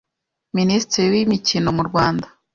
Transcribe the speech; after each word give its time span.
Minisitiri 0.57 1.07
wimikino 1.13 1.69
mu 1.77 1.83
Rwanda 1.89 2.27